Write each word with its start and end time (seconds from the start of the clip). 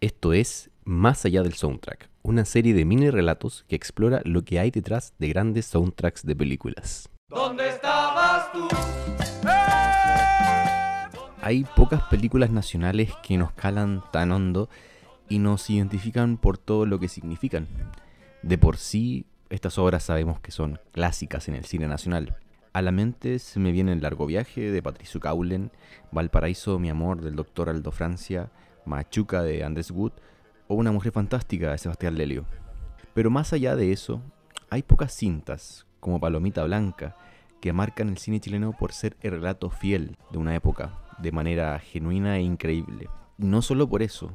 Esto 0.00 0.32
es 0.32 0.70
Más 0.84 1.24
allá 1.24 1.42
del 1.42 1.54
soundtrack, 1.54 2.08
una 2.22 2.44
serie 2.44 2.72
de 2.72 2.84
mini 2.84 3.10
relatos 3.10 3.64
que 3.66 3.74
explora 3.74 4.22
lo 4.24 4.44
que 4.44 4.60
hay 4.60 4.70
detrás 4.70 5.12
de 5.18 5.28
grandes 5.28 5.66
soundtracks 5.66 6.24
de 6.24 6.36
películas. 6.36 7.08
¿Dónde 7.28 7.68
estabas 7.68 8.52
tú? 8.52 8.68
Hay 11.42 11.64
pocas 11.74 12.04
películas 12.04 12.50
nacionales 12.50 13.10
que 13.24 13.36
nos 13.38 13.50
calan 13.50 14.04
tan 14.12 14.30
hondo 14.30 14.70
y 15.28 15.40
nos 15.40 15.68
identifican 15.68 16.36
por 16.36 16.58
todo 16.58 16.86
lo 16.86 17.00
que 17.00 17.08
significan. 17.08 17.66
De 18.44 18.56
por 18.56 18.76
sí, 18.76 19.26
estas 19.50 19.78
obras 19.78 20.04
sabemos 20.04 20.38
que 20.38 20.52
son 20.52 20.78
clásicas 20.92 21.48
en 21.48 21.56
el 21.56 21.64
cine 21.64 21.88
nacional. 21.88 22.36
A 22.72 22.82
la 22.82 22.92
mente 22.92 23.40
se 23.40 23.58
me 23.58 23.72
viene 23.72 23.94
El 23.94 24.02
largo 24.02 24.26
viaje 24.26 24.70
de 24.70 24.80
Patricio 24.80 25.18
Caulen, 25.18 25.72
Valparaíso, 26.12 26.78
mi 26.78 26.88
amor 26.88 27.20
del 27.20 27.34
doctor 27.34 27.68
Aldo 27.68 27.90
Francia, 27.90 28.52
Machuca 28.88 29.42
de 29.42 29.62
Andrés 29.62 29.90
Wood 29.90 30.12
o 30.66 30.74
Una 30.74 30.92
mujer 30.92 31.12
fantástica 31.12 31.70
de 31.70 31.78
Sebastián 31.78 32.16
Lelio. 32.16 32.44
Pero 33.14 33.30
más 33.30 33.52
allá 33.52 33.76
de 33.76 33.92
eso, 33.92 34.20
hay 34.70 34.82
pocas 34.82 35.12
cintas, 35.12 35.86
como 36.00 36.20
Palomita 36.20 36.64
Blanca, 36.64 37.16
que 37.60 37.72
marcan 37.72 38.08
el 38.08 38.18
cine 38.18 38.40
chileno 38.40 38.72
por 38.72 38.92
ser 38.92 39.16
el 39.22 39.32
relato 39.32 39.70
fiel 39.70 40.16
de 40.30 40.38
una 40.38 40.54
época, 40.54 40.92
de 41.18 41.32
manera 41.32 41.78
genuina 41.78 42.36
e 42.36 42.42
increíble. 42.42 43.08
No 43.36 43.62
solo 43.62 43.88
por 43.88 44.02
eso, 44.02 44.32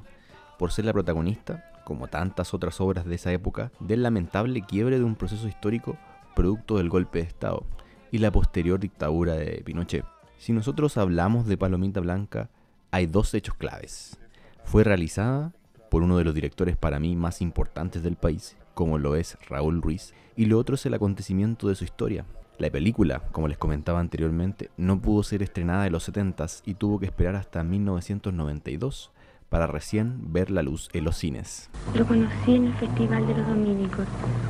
por 0.57 0.71
ser 0.71 0.85
la 0.85 0.93
protagonista, 0.93 1.71
como 1.85 2.07
tantas 2.07 2.53
otras 2.53 2.79
obras 2.81 3.05
de 3.05 3.15
esa 3.15 3.31
época, 3.31 3.71
del 3.79 4.03
lamentable 4.03 4.61
quiebre 4.61 4.97
de 4.97 5.03
un 5.03 5.15
proceso 5.15 5.47
histórico 5.47 5.97
producto 6.35 6.77
del 6.77 6.89
golpe 6.89 7.19
de 7.19 7.25
Estado 7.25 7.65
y 8.11 8.17
la 8.17 8.31
posterior 8.31 8.79
dictadura 8.79 9.33
de 9.33 9.61
Pinochet. 9.63 10.05
Si 10.37 10.51
nosotros 10.51 10.97
hablamos 10.97 11.45
de 11.45 11.57
Palomita 11.57 11.99
Blanca, 11.99 12.49
hay 12.91 13.05
dos 13.05 13.33
hechos 13.33 13.55
claves. 13.55 14.19
Fue 14.63 14.83
realizada 14.83 15.51
por 15.89 16.03
uno 16.03 16.17
de 16.17 16.23
los 16.23 16.33
directores 16.33 16.75
para 16.75 16.99
mí 16.99 17.15
más 17.15 17.41
importantes 17.41 18.01
del 18.03 18.15
país, 18.15 18.57
como 18.73 18.97
lo 18.97 19.15
es 19.15 19.37
Raúl 19.47 19.81
Ruiz, 19.81 20.13
y 20.35 20.45
lo 20.45 20.57
otro 20.57 20.75
es 20.75 20.85
el 20.85 20.93
acontecimiento 20.93 21.67
de 21.67 21.75
su 21.75 21.83
historia. 21.83 22.25
La 22.57 22.69
película, 22.69 23.21
como 23.31 23.47
les 23.47 23.57
comentaba 23.57 23.99
anteriormente, 23.99 24.69
no 24.77 25.01
pudo 25.01 25.23
ser 25.23 25.41
estrenada 25.43 25.85
en 25.85 25.91
los 25.91 26.07
70s 26.07 26.61
y 26.65 26.75
tuvo 26.75 26.99
que 26.99 27.05
esperar 27.05 27.35
hasta 27.35 27.63
1992 27.63 29.11
para 29.49 29.67
recién 29.67 30.33
ver 30.33 30.49
la 30.49 30.63
luz 30.63 30.89
en 30.93 31.03
los 31.03 31.17
cines. 31.17 31.69
Lo 31.95 32.07
conocí 32.07 32.55
en 32.55 32.65
el 32.65 32.73
Festival 32.73 33.27
de 33.27 33.35
los 33.35 33.47
Dominicos, 33.47 34.07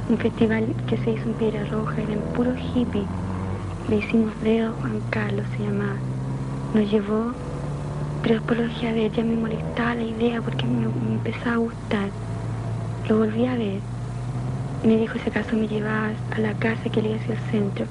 un 0.10 0.18
festival 0.18 0.74
que 0.88 0.98
se 0.98 1.12
hizo 1.12 1.24
en 1.24 1.34
Piedra 1.34 1.66
Roja, 1.66 2.02
eran 2.02 2.20
puros 2.36 2.58
hippies. 2.74 3.06
Le 3.90 3.98
hicimos 3.98 4.32
dedo 4.42 4.74
Juan 4.80 5.02
Carlos, 5.10 5.46
se 5.58 5.64
llamaba. 5.64 5.98
Nos 6.74 6.90
llevó, 6.90 7.34
pero 8.24 8.36
después 8.36 8.58
lo 8.58 8.68
dejé 8.68 8.88
a 8.88 8.94
ver, 8.94 9.12
ya 9.12 9.24
me 9.24 9.36
molestaba 9.36 9.96
la 9.96 10.04
idea 10.04 10.42
porque 10.42 10.66
me, 10.66 10.86
empezaba 10.86 11.56
a 11.56 11.58
gustar. 11.58 12.10
Lo 13.10 13.18
volví 13.18 13.46
a 13.46 13.58
ver. 13.58 13.82
Me 14.86 14.98
dijo 14.98 15.20
si 15.20 15.30
acaso 15.30 15.58
me 15.58 15.68
llevabas 15.68 16.16
a 16.32 16.40
la 16.40 16.54
casa 16.54 16.90
que 16.90 17.02
le 17.02 17.16
hacia 17.16 17.34
el 17.34 17.40
centro. 17.52 17.86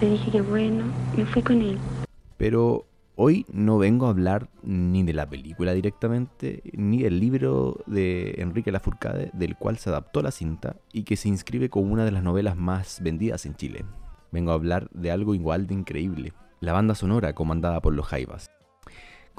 Le 0.00 0.10
dije 0.10 0.32
que 0.32 0.40
bueno, 0.40 0.86
me 1.16 1.24
fui 1.24 1.42
con 1.42 1.62
él. 1.62 1.78
Pero 2.36 2.84
hoy 3.14 3.46
no 3.52 3.78
vengo 3.78 4.06
a 4.06 4.10
hablar 4.10 4.48
ni 4.64 5.04
de 5.04 5.12
la 5.12 5.30
película 5.30 5.72
directamente, 5.72 6.64
ni 6.72 7.02
del 7.02 7.20
libro 7.20 7.78
de 7.86 8.34
Enrique 8.38 8.72
Lafourcade, 8.72 9.30
del 9.34 9.56
cual 9.56 9.78
se 9.78 9.90
adaptó 9.90 10.20
la 10.20 10.32
cinta 10.32 10.76
y 10.92 11.04
que 11.04 11.16
se 11.16 11.28
inscribe 11.28 11.68
como 11.68 11.92
una 11.92 12.04
de 12.04 12.10
las 12.10 12.24
novelas 12.24 12.56
más 12.56 13.00
vendidas 13.02 13.46
en 13.46 13.54
Chile. 13.54 13.84
Vengo 14.32 14.50
a 14.50 14.54
hablar 14.54 14.88
de 14.90 15.12
algo 15.12 15.36
igual 15.36 15.68
de 15.68 15.74
increíble, 15.74 16.32
la 16.58 16.72
banda 16.72 16.96
sonora 16.96 17.34
comandada 17.34 17.80
por 17.80 17.94
los 17.94 18.06
Jaivas. 18.06 18.50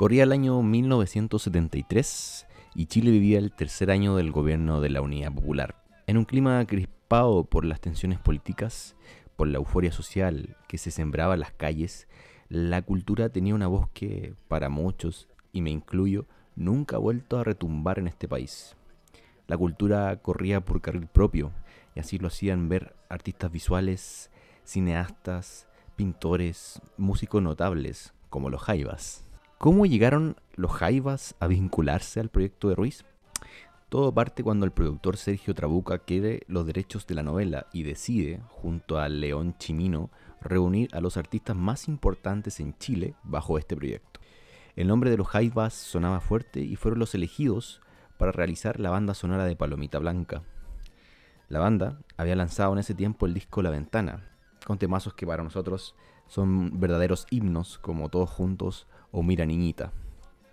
Corría 0.01 0.23
el 0.23 0.31
año 0.31 0.63
1973 0.63 2.47
y 2.73 2.87
Chile 2.87 3.11
vivía 3.11 3.37
el 3.37 3.51
tercer 3.51 3.91
año 3.91 4.15
del 4.15 4.31
gobierno 4.31 4.81
de 4.81 4.89
la 4.89 4.99
Unidad 4.99 5.31
Popular. 5.31 5.75
En 6.07 6.17
un 6.17 6.25
clima 6.25 6.65
crispado 6.65 7.43
por 7.43 7.65
las 7.65 7.81
tensiones 7.81 8.17
políticas, 8.17 8.95
por 9.35 9.47
la 9.47 9.59
euforia 9.59 9.91
social 9.91 10.57
que 10.67 10.79
se 10.79 10.89
sembraba 10.89 11.35
en 11.35 11.41
las 11.41 11.51
calles, 11.51 12.07
la 12.49 12.81
cultura 12.81 13.29
tenía 13.29 13.53
una 13.53 13.67
voz 13.67 13.89
que, 13.93 14.33
para 14.47 14.69
muchos, 14.69 15.27
y 15.51 15.61
me 15.61 15.69
incluyo, 15.69 16.25
nunca 16.55 16.95
ha 16.95 16.99
vuelto 16.99 17.37
a 17.37 17.43
retumbar 17.43 17.99
en 17.99 18.07
este 18.07 18.27
país. 18.27 18.75
La 19.45 19.55
cultura 19.55 20.15
corría 20.23 20.61
por 20.61 20.81
carril 20.81 21.05
propio, 21.05 21.51
y 21.93 21.99
así 21.99 22.17
lo 22.17 22.29
hacían 22.29 22.69
ver 22.69 22.95
artistas 23.07 23.51
visuales, 23.51 24.31
cineastas, 24.63 25.67
pintores, 25.95 26.81
músicos 26.97 27.43
notables, 27.43 28.15
como 28.31 28.49
los 28.49 28.63
Jaivas. 28.63 29.27
¿Cómo 29.61 29.85
llegaron 29.85 30.37
los 30.55 30.71
Jaivas 30.71 31.35
a 31.39 31.45
vincularse 31.45 32.19
al 32.19 32.29
proyecto 32.29 32.69
de 32.69 32.73
Ruiz? 32.73 33.05
Todo 33.89 34.11
parte 34.11 34.41
cuando 34.41 34.65
el 34.65 34.71
productor 34.71 35.17
Sergio 35.17 35.53
Trabuca 35.53 35.99
quiere 35.99 36.41
los 36.47 36.65
derechos 36.65 37.05
de 37.05 37.13
la 37.13 37.21
novela 37.21 37.67
y 37.71 37.83
decide, 37.83 38.41
junto 38.47 38.97
a 38.97 39.07
León 39.07 39.53
Chimino, 39.59 40.09
reunir 40.41 40.89
a 40.95 40.99
los 40.99 41.15
artistas 41.15 41.55
más 41.55 41.87
importantes 41.87 42.59
en 42.59 42.75
Chile 42.79 43.13
bajo 43.21 43.59
este 43.59 43.75
proyecto. 43.75 44.19
El 44.75 44.87
nombre 44.87 45.11
de 45.11 45.17
los 45.17 45.27
Jaivas 45.27 45.75
sonaba 45.75 46.21
fuerte 46.21 46.61
y 46.61 46.75
fueron 46.75 46.97
los 46.97 47.13
elegidos 47.13 47.81
para 48.17 48.31
realizar 48.31 48.79
la 48.79 48.89
banda 48.89 49.13
sonora 49.13 49.45
de 49.45 49.55
Palomita 49.55 49.99
Blanca. 49.99 50.41
La 51.49 51.59
banda 51.59 51.99
había 52.17 52.35
lanzado 52.35 52.73
en 52.73 52.79
ese 52.79 52.95
tiempo 52.95 53.27
el 53.27 53.35
disco 53.35 53.61
La 53.61 53.69
Ventana, 53.69 54.27
con 54.65 54.79
temazos 54.79 55.13
que 55.13 55.27
para 55.27 55.43
nosotros 55.43 55.93
son 56.25 56.79
verdaderos 56.79 57.27
himnos 57.29 57.77
como 57.77 58.09
Todos 58.09 58.31
Juntos 58.31 58.87
o 59.11 59.23
Mira 59.23 59.45
Niñita. 59.45 59.91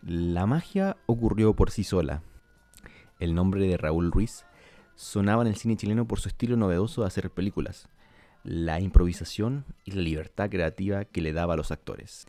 La 0.02 0.46
magia 0.46 0.96
ocurrió 1.06 1.54
por 1.54 1.70
sí 1.70 1.84
sola. 1.84 2.22
El 3.20 3.34
nombre 3.34 3.66
de 3.66 3.76
Raúl 3.76 4.12
Ruiz 4.12 4.44
sonaba 4.94 5.42
en 5.42 5.48
el 5.48 5.56
cine 5.56 5.76
chileno 5.76 6.06
por 6.06 6.20
su 6.20 6.28
estilo 6.28 6.56
novedoso 6.56 7.02
de 7.02 7.06
hacer 7.06 7.30
películas, 7.30 7.88
la 8.44 8.80
improvisación 8.80 9.64
y 9.84 9.92
la 9.92 10.02
libertad 10.02 10.50
creativa 10.50 11.04
que 11.04 11.20
le 11.20 11.32
daba 11.32 11.54
a 11.54 11.56
los 11.56 11.70
actores. 11.70 12.26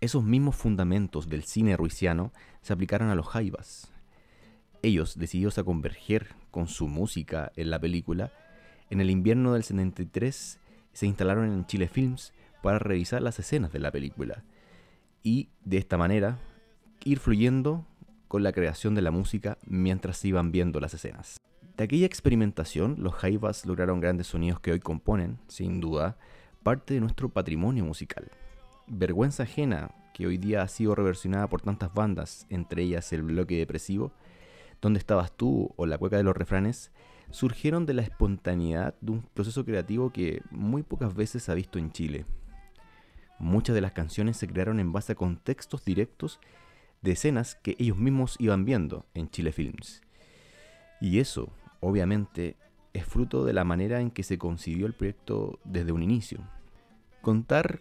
Esos 0.00 0.24
mismos 0.24 0.56
fundamentos 0.56 1.28
del 1.28 1.44
cine 1.44 1.76
ruisiano 1.76 2.32
se 2.60 2.72
aplicaron 2.72 3.08
a 3.10 3.14
los 3.14 3.28
Jaivas. 3.28 3.92
Ellos, 4.82 5.16
decididos 5.16 5.58
a 5.58 5.64
converger 5.64 6.34
con 6.50 6.66
su 6.66 6.88
música 6.88 7.52
en 7.54 7.70
la 7.70 7.78
película, 7.78 8.32
en 8.90 9.00
el 9.00 9.10
invierno 9.10 9.52
del 9.52 9.62
73 9.62 10.58
se 10.92 11.06
instalaron 11.06 11.46
en 11.50 11.66
Chile 11.66 11.88
Films 11.88 12.34
para 12.62 12.78
revisar 12.78 13.22
las 13.22 13.38
escenas 13.38 13.72
de 13.72 13.78
la 13.78 13.92
película 13.92 14.44
y 15.22 15.50
de 15.64 15.78
esta 15.78 15.96
manera 15.96 16.38
ir 17.04 17.18
fluyendo 17.18 17.86
con 18.28 18.42
la 18.42 18.52
creación 18.52 18.94
de 18.94 19.02
la 19.02 19.10
música 19.10 19.58
mientras 19.66 20.16
se 20.16 20.28
iban 20.28 20.52
viendo 20.52 20.80
las 20.80 20.94
escenas. 20.94 21.38
De 21.76 21.84
aquella 21.84 22.06
experimentación, 22.06 22.96
los 22.98 23.14
Jaivas 23.14 23.66
lograron 23.66 24.00
grandes 24.00 24.28
sonidos 24.28 24.60
que 24.60 24.72
hoy 24.72 24.80
componen, 24.80 25.38
sin 25.48 25.80
duda, 25.80 26.16
parte 26.62 26.94
de 26.94 27.00
nuestro 27.00 27.28
patrimonio 27.28 27.84
musical. 27.84 28.30
Vergüenza 28.86 29.44
ajena, 29.44 29.94
que 30.12 30.26
hoy 30.26 30.36
día 30.36 30.62
ha 30.62 30.68
sido 30.68 30.94
reversionada 30.94 31.48
por 31.48 31.62
tantas 31.62 31.92
bandas, 31.92 32.46
entre 32.50 32.82
ellas 32.82 33.12
el 33.12 33.22
bloque 33.22 33.56
depresivo, 33.56 34.12
Donde 34.80 34.98
estabas 34.98 35.30
tú 35.30 35.72
o 35.76 35.86
la 35.86 35.96
cueca 35.96 36.16
de 36.16 36.24
los 36.24 36.36
refranes, 36.36 36.90
surgieron 37.30 37.86
de 37.86 37.94
la 37.94 38.02
espontaneidad 38.02 38.94
de 39.00 39.12
un 39.12 39.22
proceso 39.22 39.64
creativo 39.64 40.10
que 40.10 40.42
muy 40.50 40.82
pocas 40.82 41.14
veces 41.14 41.44
se 41.44 41.52
ha 41.52 41.54
visto 41.54 41.78
en 41.78 41.92
Chile. 41.92 42.26
Muchas 43.42 43.74
de 43.74 43.80
las 43.80 43.90
canciones 43.90 44.36
se 44.36 44.46
crearon 44.46 44.78
en 44.78 44.92
base 44.92 45.10
a 45.10 45.16
contextos 45.16 45.84
directos 45.84 46.38
de 47.00 47.10
escenas 47.10 47.56
que 47.56 47.74
ellos 47.80 47.96
mismos 47.96 48.36
iban 48.38 48.64
viendo 48.64 49.04
en 49.14 49.28
Chile 49.30 49.50
Films. 49.50 50.00
Y 51.00 51.18
eso, 51.18 51.52
obviamente, 51.80 52.56
es 52.92 53.04
fruto 53.04 53.44
de 53.44 53.52
la 53.52 53.64
manera 53.64 54.00
en 54.00 54.12
que 54.12 54.22
se 54.22 54.38
concibió 54.38 54.86
el 54.86 54.94
proyecto 54.94 55.58
desde 55.64 55.90
un 55.90 56.04
inicio. 56.04 56.38
Contar 57.20 57.80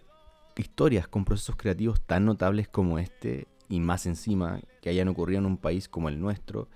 historias 0.58 1.08
con 1.08 1.26
procesos 1.26 1.58
creativos 1.58 2.02
tan 2.02 2.26
notables 2.26 2.68
como 2.68 2.98
este, 2.98 3.48
y 3.70 3.82
más 3.82 4.08
encima 4.08 4.62
que 4.82 4.90
hayan 4.90 5.10
ocurrido 5.10 5.42
en 5.42 5.46
un 5.46 5.58
país 5.58 5.88
como 5.88 6.10
el 6.10 6.20
nuestro, 6.20 6.70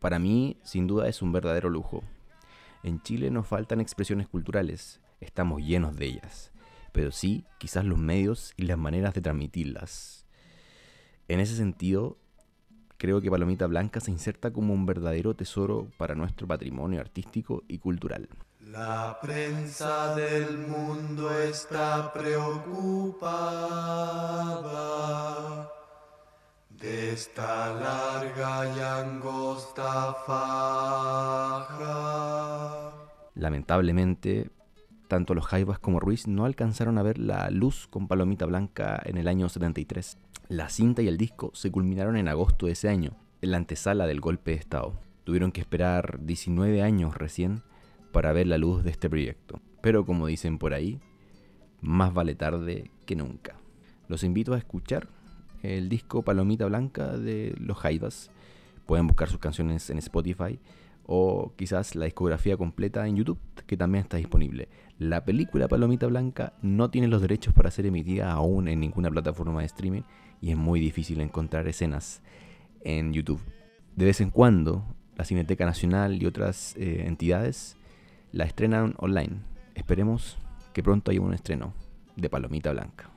para 0.00 0.18
mí 0.18 0.58
sin 0.64 0.88
duda 0.88 1.08
es 1.08 1.22
un 1.22 1.30
verdadero 1.30 1.70
lujo. 1.70 2.02
En 2.82 3.00
Chile 3.02 3.30
nos 3.30 3.46
faltan 3.46 3.80
expresiones 3.80 4.26
culturales, 4.26 5.00
estamos 5.20 5.62
llenos 5.62 5.94
de 5.94 6.06
ellas, 6.06 6.50
pero 6.96 7.12
sí 7.12 7.44
quizás 7.58 7.84
los 7.84 7.98
medios 7.98 8.54
y 8.56 8.62
las 8.62 8.78
maneras 8.78 9.12
de 9.12 9.20
transmitirlas. 9.20 10.24
En 11.28 11.40
ese 11.40 11.54
sentido, 11.54 12.16
creo 12.96 13.20
que 13.20 13.30
Palomita 13.30 13.66
Blanca 13.66 14.00
se 14.00 14.10
inserta 14.10 14.50
como 14.50 14.72
un 14.72 14.86
verdadero 14.86 15.36
tesoro 15.36 15.88
para 15.98 16.14
nuestro 16.14 16.46
patrimonio 16.46 16.98
artístico 16.98 17.64
y 17.68 17.80
cultural. 17.80 18.30
La 18.62 19.18
prensa 19.20 20.16
del 20.16 20.56
mundo 20.56 21.38
está 21.38 22.14
preocupada 22.14 22.90
de 26.70 27.12
esta 27.12 27.74
larga 27.74 28.74
y 28.74 28.80
angosta 28.80 30.14
faja. 30.26 31.66
Lamentablemente, 33.34 34.50
tanto 35.08 35.34
los 35.34 35.46
Jaivas 35.46 35.78
como 35.78 36.00
Ruiz 36.00 36.26
no 36.26 36.44
alcanzaron 36.44 36.98
a 36.98 37.02
ver 37.02 37.18
la 37.18 37.50
luz 37.50 37.86
con 37.88 38.08
Palomita 38.08 38.46
Blanca 38.46 39.00
en 39.04 39.16
el 39.16 39.28
año 39.28 39.48
73. 39.48 40.18
La 40.48 40.68
cinta 40.68 41.02
y 41.02 41.08
el 41.08 41.16
disco 41.16 41.50
se 41.54 41.70
culminaron 41.70 42.16
en 42.16 42.28
agosto 42.28 42.66
de 42.66 42.72
ese 42.72 42.88
año. 42.88 43.16
en 43.42 43.50
la 43.50 43.58
antesala 43.58 44.06
del 44.06 44.20
golpe 44.20 44.52
de 44.52 44.56
Estado. 44.56 44.94
Tuvieron 45.24 45.52
que 45.52 45.60
esperar 45.60 46.20
19 46.22 46.82
años 46.82 47.16
recién 47.16 47.62
para 48.10 48.32
ver 48.32 48.46
la 48.46 48.56
luz 48.56 48.82
de 48.82 48.90
este 48.90 49.10
proyecto. 49.10 49.60
Pero 49.82 50.06
como 50.06 50.26
dicen 50.26 50.58
por 50.58 50.72
ahí, 50.72 51.00
más 51.82 52.14
vale 52.14 52.34
tarde 52.34 52.90
que 53.04 53.14
nunca. 53.14 53.56
Los 54.08 54.24
invito 54.24 54.54
a 54.54 54.58
escuchar 54.58 55.08
el 55.62 55.88
disco 55.88 56.22
Palomita 56.22 56.66
Blanca 56.66 57.18
de 57.18 57.54
Los 57.58 57.76
Jaivas. 57.76 58.30
Pueden 58.86 59.06
buscar 59.06 59.28
sus 59.28 59.38
canciones 59.38 59.90
en 59.90 59.98
Spotify 59.98 60.58
o 61.06 61.52
quizás 61.56 61.94
la 61.94 62.04
discografía 62.04 62.56
completa 62.56 63.06
en 63.06 63.16
YouTube, 63.16 63.38
que 63.66 63.76
también 63.76 64.02
está 64.02 64.16
disponible. 64.16 64.68
La 64.98 65.24
película 65.24 65.68
Palomita 65.68 66.06
Blanca 66.06 66.54
no 66.62 66.90
tiene 66.90 67.08
los 67.08 67.22
derechos 67.22 67.54
para 67.54 67.70
ser 67.70 67.86
emitida 67.86 68.32
aún 68.32 68.68
en 68.68 68.80
ninguna 68.80 69.10
plataforma 69.10 69.60
de 69.60 69.66
streaming 69.66 70.02
y 70.40 70.50
es 70.50 70.56
muy 70.56 70.80
difícil 70.80 71.20
encontrar 71.20 71.68
escenas 71.68 72.22
en 72.82 73.12
YouTube. 73.12 73.40
De 73.94 74.04
vez 74.04 74.20
en 74.20 74.30
cuando, 74.30 74.84
la 75.16 75.24
Cineteca 75.24 75.64
Nacional 75.64 76.22
y 76.22 76.26
otras 76.26 76.74
eh, 76.76 77.04
entidades 77.06 77.76
la 78.32 78.44
estrenan 78.44 78.94
online. 78.98 79.42
Esperemos 79.74 80.36
que 80.72 80.82
pronto 80.82 81.10
haya 81.10 81.20
un 81.20 81.34
estreno 81.34 81.72
de 82.16 82.28
Palomita 82.28 82.72
Blanca. 82.72 83.15